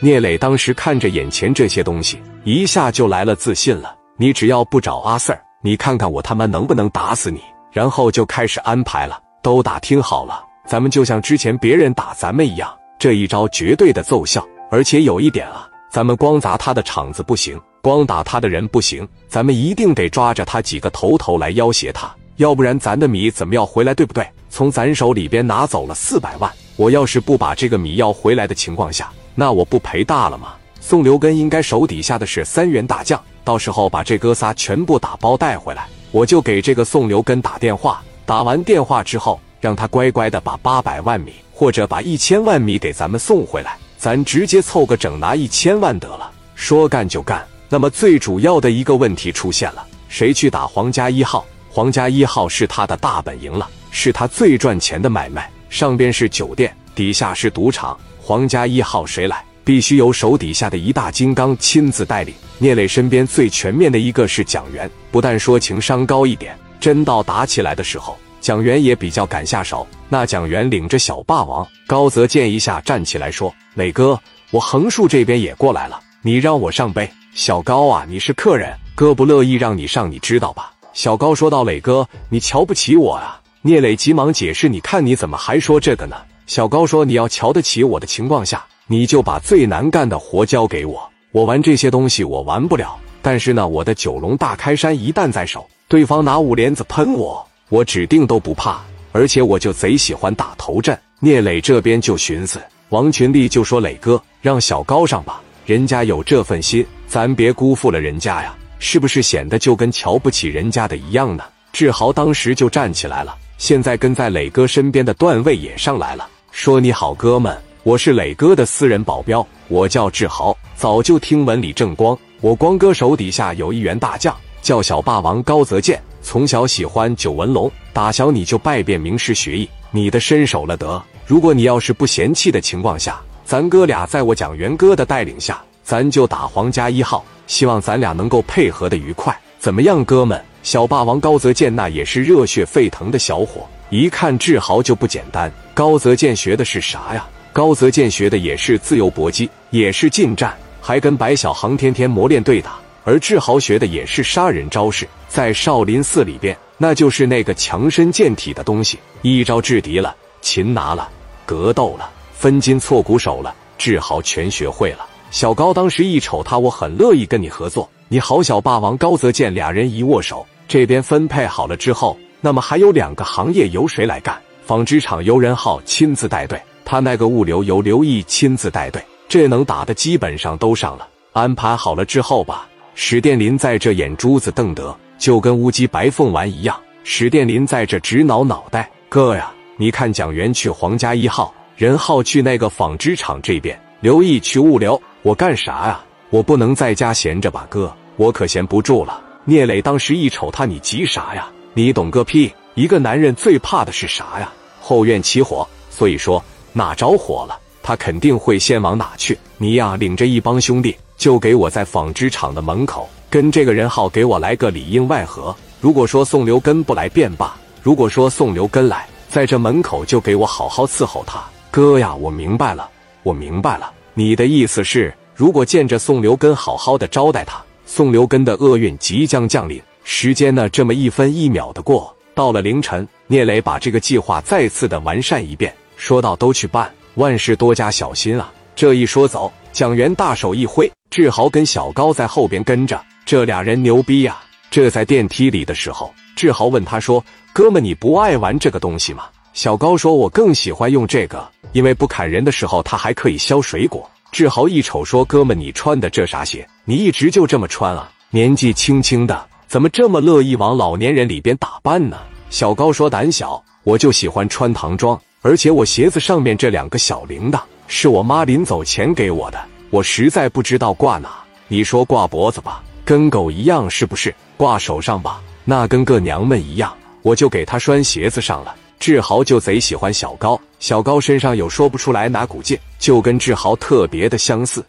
[0.00, 3.96] 聂磊当时看着眼前这些东西，一下就来了自信了。
[4.18, 7.40] 你只要不找阿 Sir，你看看我他妈能不能打死你？
[7.72, 14.46] 然后就开始安排了，都打听好了，咱们就像之前别人打咱们一样，这一招绝对的奏效。
[14.70, 23.94] 而且有一点啊，咱们光砸他的场子不行，光打他的人不行，咱们一定得抓着他几个头头来要挟他，要不然咱的米怎么要回来？
[23.94, 24.26] 对不对？
[24.50, 29.10] 从咱手里边拿走了四百万，我要是不把这个米要回来的情况下。
[29.38, 30.54] 那我不赔大了吗？
[30.80, 38.02] 宋留根应该手底下的是三员大将，到时候把这哥仨全部打包带回来，我就给这个宋留根打电话。
[38.24, 46.30] 打完电话之后，让他乖乖的把八百万米或者把一千万米给咱们送回来，咱直接凑个整拿一千万得了。
[46.54, 47.46] 说干就干。
[47.68, 51.44] 那么最主要的一个问题出现了：谁去打皇家一号？
[51.68, 55.50] 皇家一号是他的大本营了，是他最赚钱的买卖。
[55.68, 57.96] 上边是酒店，底下是赌场。
[58.18, 59.44] 皇家一号谁来？
[59.62, 62.34] 必须由手底下的一大金刚亲自带领。
[62.58, 69.86] 聂磊身边最全面的一个是蒋元，不但说情商高一点，真到打起来的时候，蒋元也比较敢下手。
[70.08, 74.18] 那蒋元领着小霸王高泽健一下站起来说：“磊哥，
[74.50, 80.72] 我横竖这边也过来了，你让我上呗。”小高啊，你是客人，哥不乐意让你上，你知道吧？
[80.94, 86.16] 小高说道：“磊哥，你瞧不起我啊？”聂磊急忙解释：“你看你怎么还说这个呢？”
[86.46, 91.10] 小高说：“你要瞧得起我的情况下，你就把最难干的活交给我。
[91.32, 98.80] 我玩这些东西我玩不了，但是呢，我的九龙大开山一旦在手，对方拿五莲子喷我，我指定都不怕。
[99.10, 102.60] 而且我就贼喜欢打头阵。”聂磊这边就寻思，
[102.90, 116.28] 王群力就说：“磊哥，让小高上吧，人家有这份心，咱别辜负了人家呀，是不是显得就跟瞧不起人家的一样呢？”志豪当时就站起来了，现在跟在磊哥身边的段位也上来了。
[116.58, 131.00] 说你好，哥们，我是磊哥的私人保镖，我叫志豪，早就听闻李正光，我光哥手底下有一员大将叫小霸王高泽健，从小喜欢九纹龙，打小你就拜遍名师学艺，你的身手了得。
[131.26, 140.42] 如果你要是不嫌弃的情况下，咱哥俩在我蒋元哥的带领下，咱就打皇家一号，希望咱俩能够配合的愉快，怎么样，哥们？
[140.62, 143.68] 小霸王高泽健那也是热血沸腾的小伙。
[143.90, 147.24] 一看志豪就不简单，高泽健学的是啥呀？
[147.52, 152.76] 高泽健学的也是自由搏击，也是近战，还跟白小航天天磨练对打。
[153.04, 161.08] 而志豪学的也是杀人招式，在少林寺里边，那就是那个强身健体的东西，一招制敌了，擒拿了，
[161.46, 165.06] 格斗了，分筋错骨手了，志豪全学会了。
[165.30, 167.88] 小高当时一瞅他，我很乐意跟你合作。
[168.08, 172.18] 你好，小霸王高泽健，俩人一握手，这边分配好了之后。
[172.46, 174.40] 那么还有两个行业由谁来干？
[174.64, 179.04] 纺织厂由任浩亲自带队，他那个物流由刘毅亲自带队。
[179.28, 181.08] 这能打的基本上都上了。
[181.32, 186.80] 安排好了之后吧，史殿林在这眼珠子瞪得就跟乌鸡白凤丸一样。
[187.02, 196.00] 史殿林在这直挠脑袋：“哥呀，你看蒋元去皇家一号，任浩去那个纺织厂这边，刘毅去物流，我干啥呀？
[196.30, 197.66] 我不能在家闲着吧？
[197.68, 201.48] 哥，我可闲不住了。”聂磊当时一瞅他，你急啥呀？
[201.78, 202.50] 你懂个屁！
[202.72, 204.50] 一个男人最怕的是啥呀？
[204.80, 206.42] 后院起火，所以说
[206.72, 209.38] 哪着火了，他肯定会先往哪去。
[209.58, 215.54] 你呀，领着一帮兄弟，就给我在纺织厂的门口跟这个人浩给我来个里应外合。
[215.78, 221.44] 如果说宋留根不来便罢，如果说宋留根来，在这门口就给我好好伺候他。
[221.70, 222.88] 哥呀，我明白了，
[223.22, 223.92] 我明白了。
[224.14, 229.78] 你的意思是，如果见着宋留根好好的招待他，宋留根的厄运即将降临。
[230.08, 244.38] 时间呢，这么一分一秒的过，到了凌晨，聂磊把这个计划再次的完善一遍，说道：“都去办，万事多加小心啊！”这一说走，蒋元大手一挥，志豪跟小高在后边跟着，这俩人牛逼呀！
[244.70, 249.24] 这在电梯里的时候，志豪问他说：“哥们，你不爱玩这个东西吗？”
[249.54, 256.64] 小高说：“我更喜欢用这个，因为不砍人的时候，它还可以削水果。”志豪一瞅说：“哥们，你穿的这啥鞋？
[256.84, 258.08] 你一直就这么穿啊？
[258.30, 259.44] 年纪轻轻的。”
[259.76, 262.16] 怎么这么乐意往老年人里边打扮呢？
[262.48, 271.28] 小高说：“胆小，我就喜欢穿唐装，而且我鞋子上面这两个小铃铛是我妈临走前给我的，我实在不知道挂哪。
[271.68, 274.34] 你说挂脖子吧，跟狗一样是不是？
[274.56, 276.90] 挂手上吧，那跟个娘们一样，
[277.20, 284.82] 我就给他拴鞋子上了。”志豪就贼喜欢小高，小高身上有说不出来哪股劲，就跟志豪特别的相似。